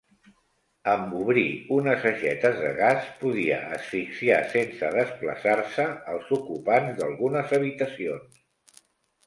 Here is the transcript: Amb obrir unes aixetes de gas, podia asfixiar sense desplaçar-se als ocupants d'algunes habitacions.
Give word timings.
Amb 0.93 1.11
obrir 1.17 1.43
unes 1.75 2.07
aixetes 2.11 2.57
de 2.63 2.71
gas, 2.79 3.11
podia 3.19 3.59
asfixiar 3.77 4.39
sense 4.55 4.91
desplaçar-se 4.97 5.87
als 6.17 6.35
ocupants 6.41 6.99
d'algunes 6.99 7.57
habitacions. 7.61 8.45